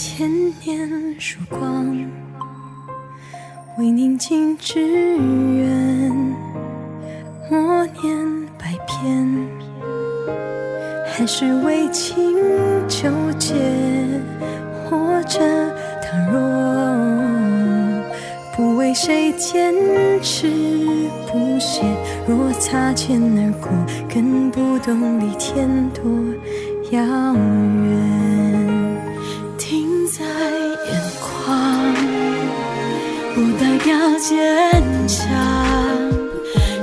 [0.00, 0.30] 千
[0.60, 0.88] 年
[1.18, 1.92] 曙光，
[3.76, 4.78] 为宁静致
[5.16, 6.12] 远，
[7.50, 9.48] 默念百遍，
[11.04, 12.16] 还是为情
[12.86, 13.10] 纠
[13.40, 13.56] 结，
[14.84, 15.40] 或者
[16.00, 16.40] 倘若
[18.56, 19.74] 不为谁坚
[20.22, 20.46] 持
[21.26, 21.82] 不懈，
[22.24, 23.68] 若擦肩而过，
[24.08, 26.04] 更不懂离天多
[26.92, 28.27] 遥远。
[33.88, 34.36] 要坚
[35.08, 35.24] 强，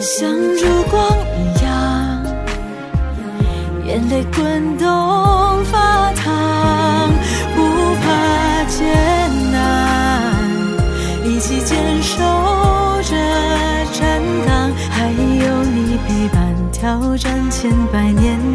[0.00, 2.22] 像烛光一样，
[3.84, 4.86] 眼泪滚动
[5.64, 7.10] 发烫，
[7.56, 7.60] 不
[7.96, 8.86] 怕艰
[9.50, 10.32] 难，
[11.24, 12.18] 一起坚守
[13.02, 13.16] 着
[14.00, 18.51] 担当，还有你陪伴，挑战千百年。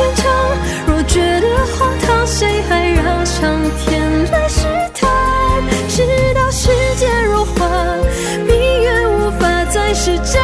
[0.00, 0.32] 天长，
[0.86, 4.00] 若觉得荒唐，谁还让上天
[4.32, 5.10] 来试探？
[5.90, 6.02] 直
[6.34, 7.68] 到世界融化，
[8.46, 10.39] 命运无法再施展。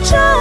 [0.00, 0.31] te